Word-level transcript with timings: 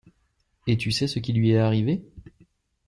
Et 0.65 0.77
tu 0.77 0.91
sais 0.91 1.05
ce 1.05 1.19
qu’il 1.19 1.35
lui 1.37 1.51
est 1.51 1.59
arrivé? 1.59 2.01